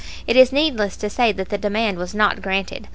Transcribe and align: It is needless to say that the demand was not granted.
It 0.25 0.35
is 0.35 0.51
needless 0.51 0.97
to 0.97 1.11
say 1.11 1.31
that 1.31 1.49
the 1.49 1.59
demand 1.59 1.99
was 1.99 2.15
not 2.15 2.41
granted. 2.41 2.87